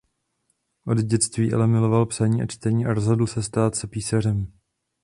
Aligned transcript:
Od 0.87 0.97
dětství 1.01 1.53
ale 1.53 1.67
miloval 1.67 2.05
psaní 2.05 2.41
a 2.41 2.45
čtení 2.45 2.85
a 2.85 2.93
rozhodl 2.93 3.27
se 3.27 3.43
stát 3.43 3.75
se 3.75 3.87
písařem. 3.87 4.51